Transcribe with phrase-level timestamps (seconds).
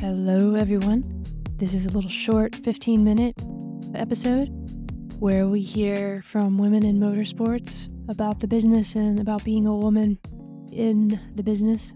[0.00, 1.24] Hello, everyone.
[1.58, 3.34] This is a little short 15 minute
[3.94, 4.48] episode
[5.18, 10.18] where we hear from women in motorsports about the business and about being a woman
[10.72, 11.92] in the business.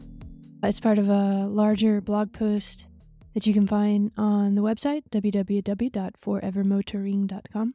[0.62, 2.84] It's part of a larger blog post
[3.32, 7.74] that you can find on the website www.forevermotoring.com.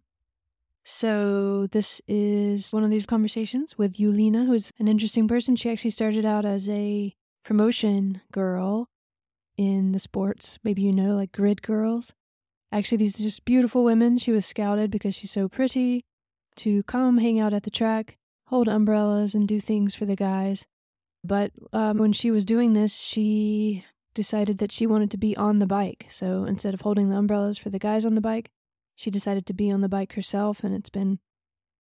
[0.83, 5.55] So, this is one of these conversations with Yulina, who's an interesting person.
[5.55, 8.89] She actually started out as a promotion girl
[9.59, 10.57] in the sports.
[10.63, 12.13] Maybe you know, like grid girls.
[12.71, 14.17] Actually, these are just beautiful women.
[14.17, 16.05] She was scouted because she's so pretty
[16.55, 18.15] to come hang out at the track,
[18.47, 20.65] hold umbrellas, and do things for the guys.
[21.25, 25.59] But um, when she was doing this, she decided that she wanted to be on
[25.59, 26.05] the bike.
[26.09, 28.49] So instead of holding the umbrellas for the guys on the bike,
[28.95, 31.19] she decided to be on the bike herself, and it's been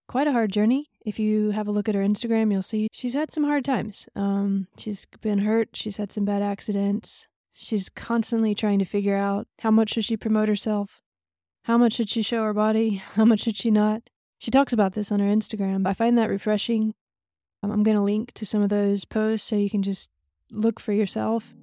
[0.09, 0.91] quite a hard journey.
[1.06, 4.09] If you have a look at her Instagram, you'll see she's had some hard times.
[4.15, 7.28] Um, she's been hurt, she's had some bad accidents.
[7.53, 11.03] She's constantly trying to figure out how much should she promote herself?
[11.64, 12.97] How much should she show her body?
[13.14, 14.03] How much should she not?
[14.39, 15.86] She talks about this on her Instagram.
[15.86, 16.94] I find that refreshing.
[17.62, 20.11] Um, I'm going to link to some of those posts so you can just
[20.50, 21.55] look for yourself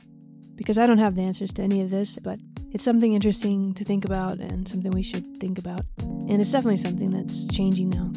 [0.55, 2.39] because I don't have the answers to any of this, but
[2.71, 5.81] it's something interesting to think about and something we should think about.
[5.99, 8.11] And it's definitely something that's changing now.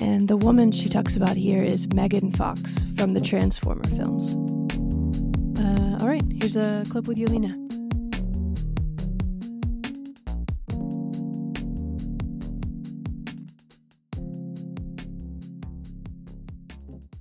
[0.00, 4.57] And the woman she talks about here is Megan Fox from the Transformer films.
[6.40, 7.52] Here's a clip with Yulina.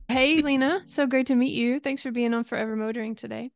[0.07, 0.81] Hey, Lena.
[0.85, 1.79] So great to meet you.
[1.79, 3.49] Thanks for being on Forever Motoring today.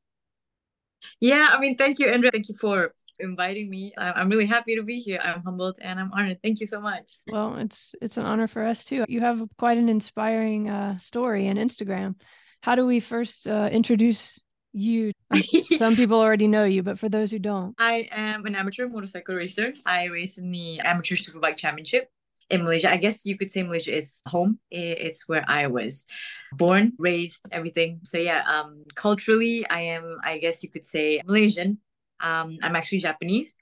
[1.19, 2.31] Yeah, I mean, thank you, Andrea.
[2.31, 3.93] Thank you for inviting me.
[3.95, 5.19] I'm really happy to be here.
[5.23, 6.39] I'm humbled and I'm honored.
[6.41, 7.19] Thank you so much.
[7.27, 9.05] Well, it's it's an honor for us too.
[9.07, 12.15] You have quite an inspiring uh, story and Instagram.
[12.61, 14.43] How do we first uh, introduce
[14.73, 15.11] you?
[15.77, 19.35] Some people already know you, but for those who don't, I am an amateur motorcycle
[19.35, 19.73] racer.
[19.85, 22.09] I race in the Amateur Superbike Championship
[22.49, 22.91] in Malaysia.
[22.91, 24.59] I guess you could say Malaysia is home.
[24.69, 26.05] It's where I was
[26.53, 27.99] born, raised, everything.
[28.03, 31.79] So yeah, um, culturally, I am, I guess you could say Malaysian.
[32.19, 33.55] Um, I'm actually Japanese,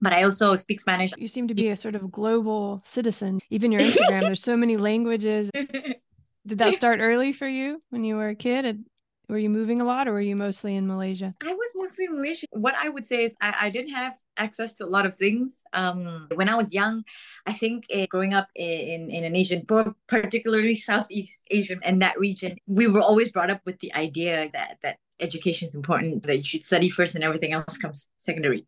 [0.00, 1.12] but I also speak Spanish.
[1.16, 3.40] You seem to be a sort of global citizen.
[3.50, 5.50] Even your Instagram, there's so many languages.
[6.46, 8.84] Did that start early for you when you were a kid?
[9.28, 11.34] Were you moving a lot or were you mostly in Malaysia?
[11.42, 12.46] I was mostly in Malaysia.
[12.52, 15.62] What I would say is I, I didn't have access to a lot of things.
[15.72, 17.02] Um, when I was young,
[17.44, 19.66] I think uh, growing up in, in an Asian,
[20.06, 24.78] particularly Southeast Asian and that region, we were always brought up with the idea that,
[24.84, 28.64] that education is important, that you should study first and everything else comes secondary.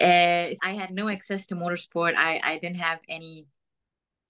[0.00, 2.14] Uh, I had no access to motorsport.
[2.16, 3.46] I, I didn't have any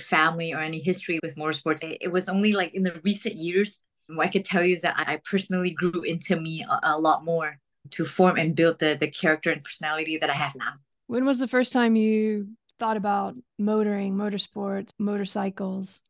[0.00, 1.80] family or any history with motorsports.
[2.00, 4.94] It was only like in the recent years what I could tell you is that
[4.96, 7.58] I personally grew into me a, a lot more
[7.90, 10.74] to form and build the the character and personality that I have now.
[11.06, 12.48] When was the first time you
[12.78, 16.00] thought about motoring, motorsports, motorcycles?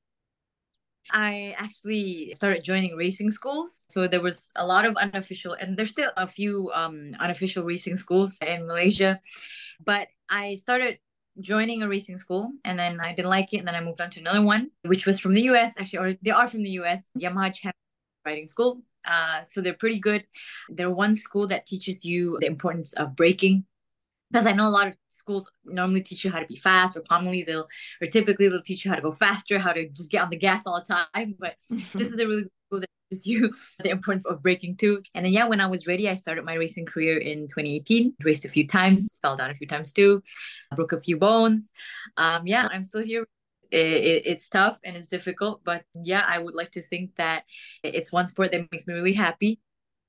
[1.11, 3.85] I actually started joining racing schools.
[3.89, 7.97] So there was a lot of unofficial, and there's still a few um, unofficial racing
[7.97, 9.21] schools in Malaysia.
[9.83, 10.99] But I started
[11.41, 13.59] joining a racing school and then I didn't like it.
[13.59, 16.19] And then I moved on to another one, which was from the US, actually, or
[16.21, 17.75] they are from the US, Yamaha Champion
[18.29, 18.83] riding school.
[19.07, 20.23] Uh, so they're pretty good.
[20.69, 23.65] They're one school that teaches you the importance of braking.
[24.31, 27.01] Because I know a lot of schools normally teach you how to be fast, or
[27.01, 27.67] commonly they'll,
[28.03, 30.37] or typically they'll teach you how to go faster, how to just get on the
[30.37, 31.35] gas all the time.
[31.39, 31.55] But
[31.95, 35.01] this is a really cool that teaches you the importance of braking too.
[35.15, 38.15] And then yeah, when I was ready, I started my racing career in 2018.
[38.23, 40.23] Raced a few times, fell down a few times too,
[40.77, 41.71] broke a few bones.
[42.19, 43.27] Um, yeah, I'm still here
[43.71, 47.45] it, it's tough and it's difficult but yeah i would like to think that
[47.83, 49.61] it's one sport that makes me really happy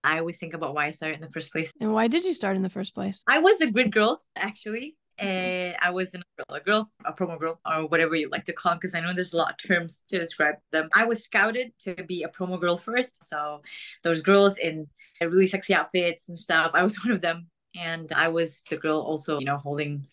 [0.03, 2.33] i always think about why i started in the first place and why did you
[2.33, 5.27] start in the first place i was a grid girl actually mm-hmm.
[5.27, 8.75] and I was an umbrella girl, a promo girl, or whatever you like to call
[8.75, 10.89] because I know there's a lot of terms to describe them.
[10.93, 13.23] I was scouted to be a promo girl first.
[13.23, 13.61] So
[14.03, 14.87] those girls in
[15.21, 17.47] really sexy outfits and stuff, I was one of them.
[17.75, 20.07] And I was the girl also, you know, holding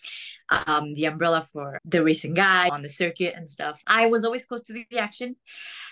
[0.66, 3.80] um, the umbrella for the racing guy on the circuit and stuff.
[3.86, 5.36] I was always close to the, the action.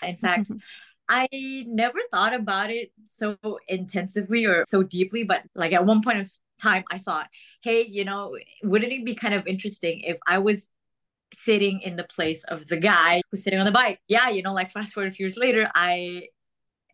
[0.03, 0.51] In fact,
[1.09, 1.27] I
[1.67, 6.31] never thought about it so intensively or so deeply, but like at one point of
[6.61, 7.29] time, I thought,
[7.61, 10.67] hey, you know, wouldn't it be kind of interesting if I was
[11.33, 13.99] sitting in the place of the guy who's sitting on the bike?
[14.07, 16.29] Yeah, you know, like fast forward a few years later, I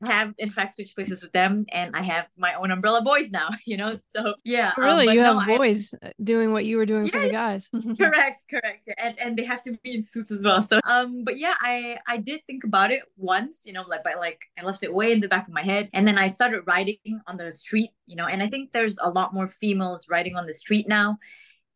[0.04, 3.50] have in fact switched places with them and I have my own umbrella boys now,
[3.66, 3.96] you know?
[4.10, 4.74] So yeah.
[4.78, 5.10] Oh, really?
[5.10, 7.70] Um, you no, have boys I, doing what you were doing yeah, for the guys.
[7.98, 8.90] correct, correct.
[8.98, 10.62] And and they have to be in suits as well.
[10.64, 14.18] So um but yeah, I I did think about it once, you know, like but
[14.18, 15.90] like I left it way in the back of my head.
[15.94, 16.98] And then I started riding
[17.28, 20.46] on the street, you know, and I think there's a lot more females riding on
[20.46, 21.18] the street now.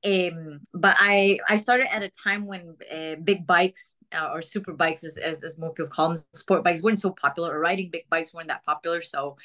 [0.06, 4.74] Um, but I I started at a time when uh, big bikes uh, or super
[4.74, 7.90] bikes, as, as, as more people call them, sport bikes weren't so popular, or riding
[7.90, 9.02] big bikes weren't that popular.
[9.02, 9.38] So,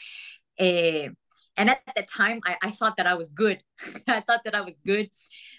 [0.58, 1.08] uh,
[1.56, 3.62] and at the time, I, I thought that I was good.
[4.08, 5.10] I thought that I was good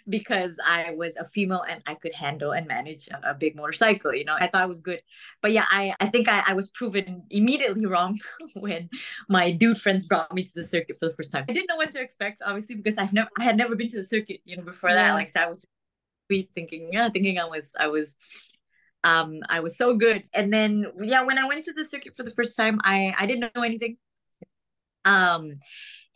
[0.10, 4.14] because I was a female and I could handle and manage a, a, big motorcycle.
[4.16, 5.02] You know, I thought I was good.
[5.42, 8.18] But yeah, I, I think I, I was proven immediately wrong
[8.56, 8.90] when
[9.30, 11.46] my dude friends brought me to the circuit for the first time.
[11.48, 13.98] I didn't know what to expect, obviously, because I've never I had never been to
[13.98, 14.96] the circuit, you know, before yeah.
[14.96, 15.14] that.
[15.14, 15.68] Like so I was
[16.56, 18.18] thinking, yeah, thinking I was I was
[19.04, 20.24] um i was so good.
[20.34, 23.26] And then yeah when i went to the circuit for the first time i i
[23.26, 23.98] didn't know anything.
[25.06, 25.54] Um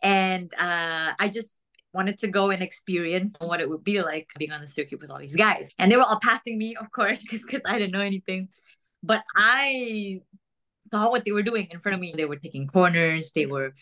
[0.02, 1.56] and uh i just
[1.92, 5.10] wanted to go and experience what it would be like being on the circuit with
[5.10, 5.72] all these guys.
[5.78, 8.48] And they were all passing me of course because i didn't know anything.
[9.02, 10.20] But i
[10.90, 12.14] saw what they were doing in front of me.
[12.16, 13.74] They were taking corners they were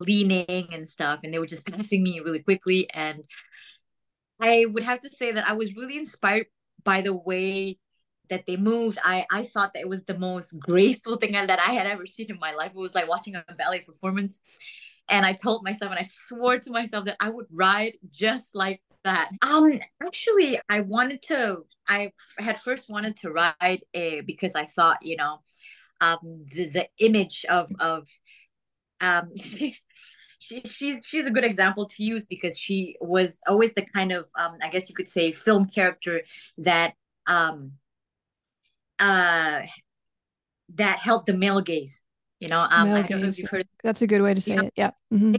[0.00, 2.88] leaning and stuff and they were just passing me really quickly.
[2.92, 3.24] And
[4.40, 6.46] i would have to say that i was really inspired
[6.84, 7.78] by the way
[8.28, 11.72] that they moved, I I thought that it was the most graceful thing that I
[11.72, 12.72] had ever seen in my life.
[12.74, 14.40] It was like watching a ballet performance.
[15.08, 18.80] And I told myself and I swore to myself that I would ride just like
[19.04, 19.30] that.
[19.42, 24.98] Um actually I wanted to I had first wanted to ride a because I thought,
[25.02, 25.40] you know,
[26.00, 28.08] um the, the image of of
[29.00, 29.30] um
[30.38, 34.28] she, she's she's a good example to use because she was always the kind of
[34.38, 36.22] um, I guess you could say film character
[36.58, 36.94] that
[37.26, 37.72] um,
[38.98, 39.60] uh
[40.74, 42.02] that help the male gaze
[42.40, 44.40] you know um male i don't know if you've heard that's a good way to
[44.40, 44.90] say it yeah.
[45.12, 45.34] Mm-hmm.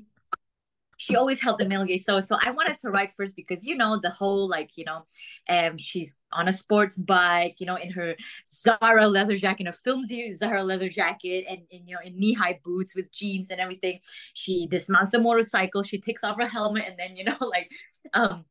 [0.98, 2.06] she always held the male gaze.
[2.06, 5.04] So so i wanted to ride first because you know the whole like you know
[5.50, 8.16] um she's on a sports bike you know in her
[8.48, 12.60] zara leather jacket in a filmsy zara leather jacket and, and you know in knee-high
[12.64, 14.00] boots with jeans and everything.
[14.34, 17.70] She dismounts the motorcycle she takes off her helmet and then you know like
[18.14, 18.46] um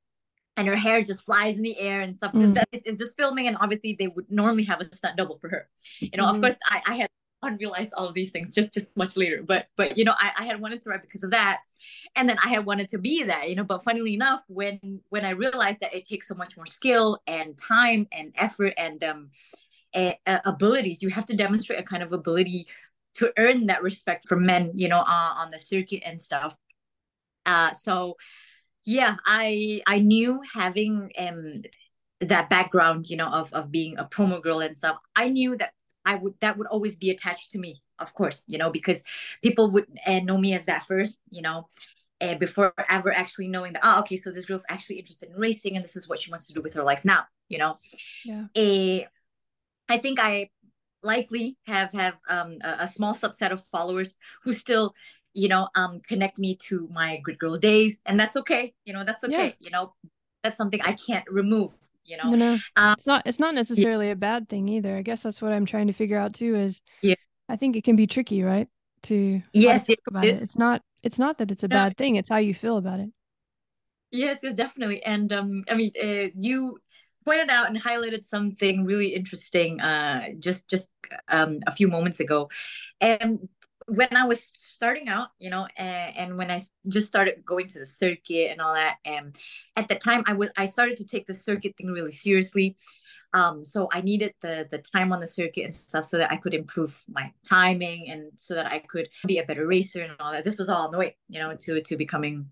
[0.57, 2.33] and her hair just flies in the air and stuff.
[2.33, 2.55] Mm.
[2.55, 5.69] That it's just filming, and obviously they would normally have a stunt double for her.
[6.01, 6.35] You know, mm.
[6.35, 7.09] of course, I, I had
[7.43, 10.45] unrealized all of these things just just much later, but but you know, I, I
[10.47, 11.61] had wanted to ride because of that,
[12.15, 13.49] and then I had wanted to be that.
[13.49, 16.67] You know, but funnily enough, when when I realized that it takes so much more
[16.67, 19.31] skill and time and effort and um
[19.95, 22.67] a, a abilities, you have to demonstrate a kind of ability
[23.15, 24.73] to earn that respect from men.
[24.75, 26.57] You know, uh, on the circuit and stuff.
[27.45, 28.17] Uh, so
[28.87, 31.63] yeah i i knew having um
[32.21, 35.73] that background you know of of being a promo girl and stuff i knew that
[36.07, 39.03] i would that would always be attached to me of course you know because
[39.43, 41.69] people would uh, know me as that first you know
[42.21, 45.77] uh, before ever actually knowing that oh okay so this girl's actually interested in racing
[45.77, 47.77] and this is what she wants to do with her life now you know?
[48.25, 48.45] Yeah.
[48.57, 49.07] Uh,
[49.89, 50.49] i think i
[51.03, 54.95] likely have have um, a, a small subset of followers who still
[55.37, 59.05] you know um connect me to my grid girl days and that's okay you know
[59.05, 59.53] that's okay yeah.
[59.61, 59.93] you know
[60.43, 61.73] that's something i can't remove
[62.07, 62.31] you know.
[62.31, 62.59] No, no.
[62.77, 64.13] Um, it's not it's not necessarily yeah.
[64.13, 64.97] a bad thing either.
[64.97, 67.15] I guess that's what i'm trying to figure out too is yeah.
[67.49, 68.69] I think it can be tricky right
[69.05, 70.43] to yes to about it, it.
[70.43, 73.11] it's not it's not that it's a bad thing it's how you feel about it.
[74.11, 76.79] Yes yes definitely and um i mean uh, you
[77.25, 80.91] pointed out and highlighted something really interesting uh just just
[81.29, 82.49] um a few moments ago
[83.01, 83.49] and
[83.87, 87.79] when I was starting out, you know, and, and, when I just started going to
[87.79, 89.37] the circuit and all that, and
[89.77, 92.77] at the time I was I started to take the circuit thing really seriously.
[93.33, 96.37] Um, so I needed the the time on the circuit and stuff so that I
[96.37, 100.33] could improve my timing and so that I could be a better racer and all
[100.33, 100.45] that.
[100.45, 102.51] This was all on the way, you know, to to becoming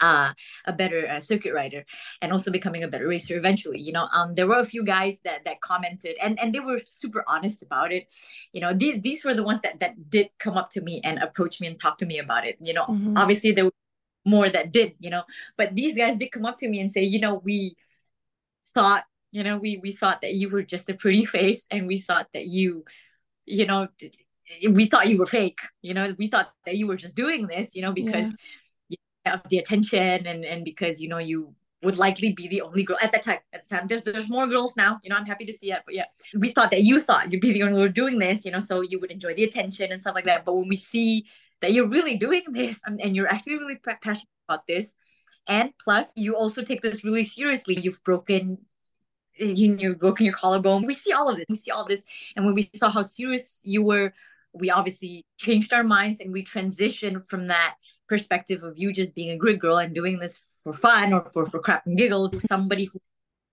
[0.00, 0.32] uh,
[0.66, 1.84] a better uh, circuit rider
[2.20, 4.08] and also becoming a better racer eventually you know?
[4.12, 7.62] Um there were a few guys that that commented and and they were super honest
[7.62, 8.06] about it.
[8.52, 11.18] You know these these were the ones that that did come up to me and
[11.18, 12.84] approach me and talk to me about it you know?
[12.86, 13.16] Mm-hmm.
[13.16, 13.72] obviously there were
[14.24, 15.22] more that did you know?
[15.56, 17.76] But these guys did come up to me and say you know we
[18.74, 22.00] thought you know we we thought that you were just a pretty face and we
[22.00, 22.84] thought that you
[23.46, 23.88] you know
[24.70, 26.14] we thought you were fake you know?
[26.18, 28.32] We thought that you were just doing this you know because yeah
[29.34, 32.96] of the attention and and because you know you would likely be the only girl
[33.02, 33.38] at that time.
[33.52, 35.00] At the time, there's there's more girls now.
[35.02, 35.82] You know, I'm happy to see it.
[35.84, 36.04] But yeah,
[36.34, 38.44] we thought that you thought you'd be the only one doing this.
[38.44, 40.44] You know, so you would enjoy the attention and stuff like that.
[40.44, 41.26] But when we see
[41.60, 44.94] that you're really doing this and, and you're actually really passionate about this,
[45.46, 47.78] and plus you also take this really seriously.
[47.78, 48.58] You've broken.
[49.38, 50.86] Eh, you, you've broken your collarbone.
[50.86, 51.46] We see all of this.
[51.48, 52.04] We see all this,
[52.36, 54.12] and when we saw how serious you were
[54.58, 57.76] we obviously changed our minds and we transitioned from that
[58.08, 61.46] perspective of you just being a grid girl and doing this for fun or for,
[61.46, 63.00] for crap and giggles somebody who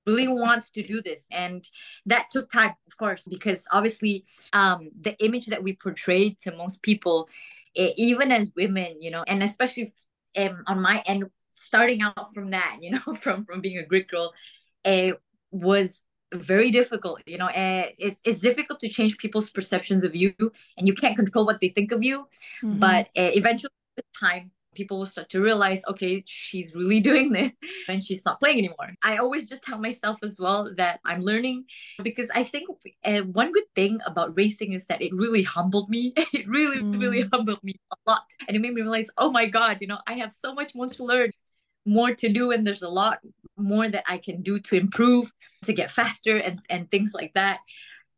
[0.05, 1.67] really wants to do this and
[2.05, 6.81] that took time of course because obviously um the image that we portrayed to most
[6.83, 7.29] people
[7.75, 9.93] it, even as women you know and especially
[10.37, 14.07] um, on my end starting out from that you know from from being a grid
[14.07, 14.33] girl
[14.83, 15.19] it
[15.51, 20.33] was very difficult you know uh, it's, it's difficult to change people's perceptions of you
[20.77, 22.27] and you can't control what they think of you
[22.61, 22.79] mm-hmm.
[22.79, 27.51] but uh, eventually with time people will start to realize okay she's really doing this
[27.87, 31.63] and she's not playing anymore i always just tell myself as well that i'm learning
[32.03, 32.67] because i think
[33.05, 36.99] uh, one good thing about racing is that it really humbled me it really mm.
[36.99, 39.99] really humbled me a lot and it made me realize oh my god you know
[40.07, 41.29] i have so much more to learn
[41.85, 43.19] more to do and there's a lot
[43.57, 45.31] more that I can do to improve,
[45.63, 47.59] to get faster and, and things like that.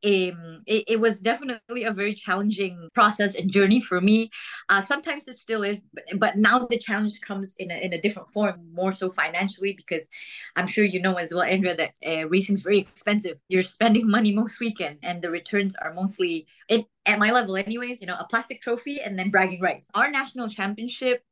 [0.03, 4.29] Um, it, it was definitely a very challenging process and journey for me.
[4.69, 8.01] Uh, sometimes it still is, but, but now the challenge comes in a, in a
[8.01, 10.07] different form, more so financially, because
[10.55, 13.37] I'm sure you know as well, Andrea, that uh, racing is very expensive.
[13.49, 18.01] You're spending money most weekends, and the returns are mostly, it, at my level, anyways,
[18.01, 19.89] you know, a plastic trophy and then bragging rights.
[19.95, 21.23] Our national championship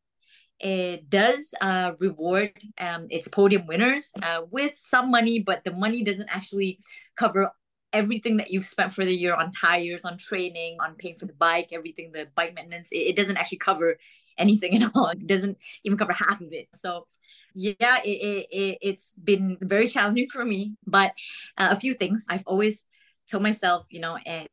[0.60, 6.04] it does uh, reward um, its podium winners uh, with some money, but the money
[6.04, 6.80] doesn't actually
[7.16, 7.52] cover
[7.94, 11.34] everything that you've spent for the year on tires, on training, on paying for the
[11.34, 12.92] bike, everything, the bike maintenance.
[12.92, 13.98] It, it doesn't actually cover
[14.38, 15.10] anything at all.
[15.10, 16.68] It doesn't even cover half of it.
[16.74, 17.06] So
[17.54, 18.10] yeah, it,
[18.52, 21.12] it, it, has been very challenging for me, but
[21.58, 22.88] uh, a few things I've always
[23.30, 24.48] told myself, you know, and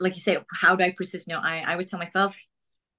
[0.00, 1.28] like you say, how do I persist?
[1.28, 2.36] You know, I, I would tell myself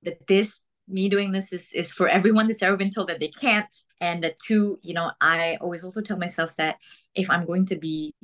[0.04, 3.28] that this me doing this is, is for everyone that's ever been told that they
[3.28, 3.76] can't.
[4.00, 6.78] And uh, two, you know, I always also tell myself that
[7.14, 8.16] if I'm going to be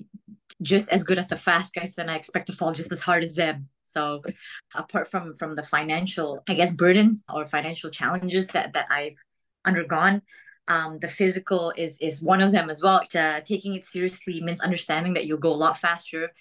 [0.63, 3.23] just as good as the fast guys, then I expect to fall just as hard
[3.23, 3.69] as them.
[3.85, 4.23] So
[4.73, 9.17] apart from from the financial, I guess, burdens or financial challenges that that I've
[9.65, 10.23] undergone,
[10.67, 13.03] um, the physical is is one of them as well.
[13.13, 16.31] Uh, taking it seriously means understanding that you'll go a lot faster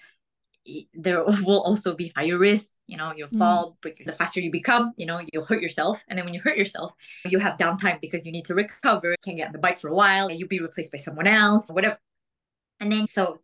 [0.95, 3.38] there will also be higher risk you know you'll mm.
[3.38, 6.41] fall break the faster you become you know you'll hurt yourself and then when you
[6.41, 6.93] hurt yourself
[7.25, 9.88] you have downtime because you need to recover you can't get on the bike for
[9.88, 11.99] a while and you'll be replaced by someone else whatever
[12.81, 13.41] and then so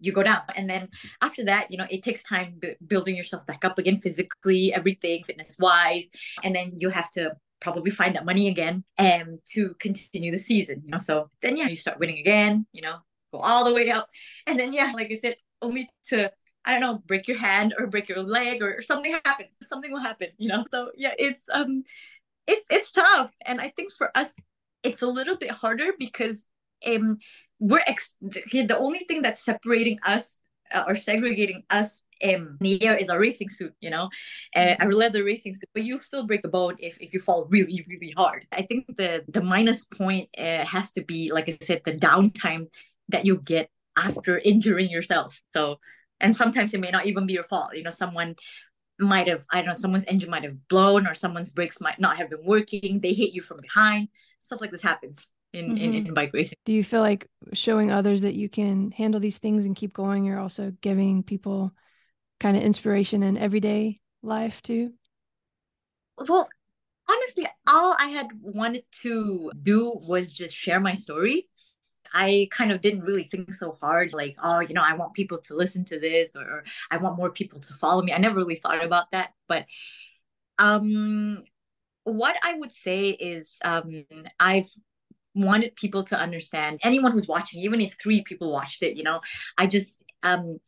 [0.00, 0.88] you go down and then
[1.22, 5.22] after that you know it takes time b- building yourself back up again physically everything
[5.24, 6.08] fitness wise
[6.42, 10.82] and then you have to probably find that money again and to continue the season
[10.84, 12.96] you know so then yeah you start winning again you know
[13.32, 14.08] go all the way up
[14.46, 16.30] and then yeah like i said only to
[16.64, 19.56] I don't know, break your hand or break your leg or, something happens.
[19.62, 20.64] Something will happen, you know.
[20.68, 21.84] So yeah, it's um
[22.46, 23.34] it's it's tough.
[23.46, 24.34] And I think for us
[24.82, 26.46] it's a little bit harder because
[26.86, 27.18] um
[27.60, 30.40] we're ex- the, the only thing that's separating us
[30.72, 34.08] uh, or segregating us um, in the air is a racing suit, you know,
[34.56, 37.46] uh, a leather racing suit, but you still break a bone if, if you fall
[37.50, 38.46] really, really hard.
[38.52, 42.66] I think the the minus point uh, has to be, like I said, the downtime
[43.08, 45.40] that you get after injuring yourself.
[45.52, 45.78] So
[46.20, 48.34] and sometimes it may not even be your fault you know someone
[48.98, 52.16] might have i don't know someone's engine might have blown or someone's brakes might not
[52.16, 54.08] have been working they hit you from behind
[54.40, 55.76] stuff like this happens in, mm-hmm.
[55.76, 59.38] in, in bike racing do you feel like showing others that you can handle these
[59.38, 61.72] things and keep going you're also giving people
[62.38, 64.92] kind of inspiration in everyday life too
[66.28, 66.48] well
[67.08, 71.46] honestly all i had wanted to do was just share my story
[72.12, 75.38] I kind of didn't really think so hard, like, oh, you know, I want people
[75.38, 78.12] to listen to this or, or I want more people to follow me.
[78.12, 79.32] I never really thought about that.
[79.48, 79.66] But
[80.58, 81.44] um,
[82.04, 84.04] what I would say is um,
[84.38, 84.70] I've
[85.44, 89.20] wanted people to understand, anyone who's watching, even if three people watched it, you know,
[89.58, 90.60] I just um,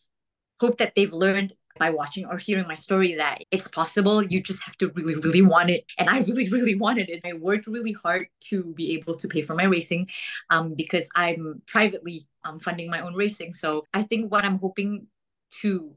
[0.61, 4.23] hope that they've learned by watching or hearing my story that it's possible.
[4.23, 5.85] You just have to really, really want it.
[5.99, 7.25] And I really, really wanted it.
[7.25, 10.09] I worked really hard to be able to pay for my racing
[10.50, 13.55] um, because I'm privately um, funding my own racing.
[13.55, 15.07] So I think what I'm hoping
[15.62, 15.95] to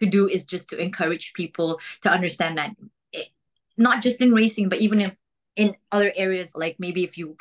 [0.00, 2.70] to do is just to encourage people to understand that
[3.12, 3.28] it,
[3.76, 5.18] not just in racing, but even if
[5.56, 7.36] in other areas, like maybe if you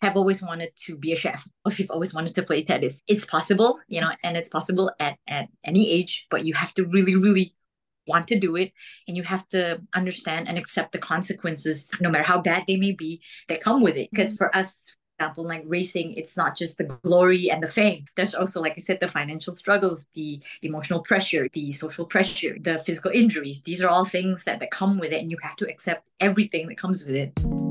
[0.00, 3.00] have always wanted to be a chef or if you've always wanted to play tennis.
[3.06, 6.84] It's possible you know and it's possible at, at any age but you have to
[6.84, 7.52] really really
[8.08, 8.72] want to do it
[9.06, 12.92] and you have to understand and accept the consequences no matter how bad they may
[12.92, 14.10] be that come with it.
[14.10, 14.36] Because mm-hmm.
[14.36, 18.04] for us for example like racing it's not just the glory and the fame.
[18.16, 22.56] There's also like i said the financial struggles the, the emotional pressure the social pressure
[22.60, 23.62] the physical injuries.
[23.62, 26.66] These are all things that, that come with it and you have to accept everything
[26.68, 27.67] that comes with it